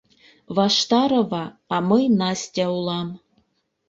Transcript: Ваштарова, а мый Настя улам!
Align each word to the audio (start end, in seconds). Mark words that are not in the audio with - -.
Ваштарова, 0.55 1.43
а 1.73 1.75
мый 1.89 2.03
Настя 2.19 2.65
улам! 2.77 3.09